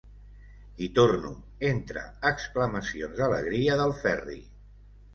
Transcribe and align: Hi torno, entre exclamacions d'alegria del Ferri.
Hi 0.79 0.87
torno, 0.95 1.33
entre 1.69 2.05
exclamacions 2.33 3.17
d'alegria 3.23 3.81
del 3.85 3.99
Ferri. 4.03 4.43